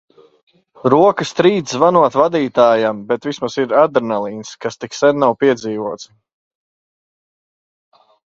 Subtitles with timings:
[0.93, 6.11] Rokas trīc zvanot vadītājam, bet vismaz ir adrenalīns, kas tik sen nav piedzīvots.